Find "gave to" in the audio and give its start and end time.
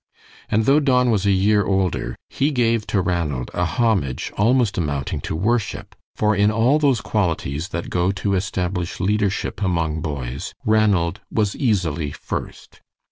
2.49-3.01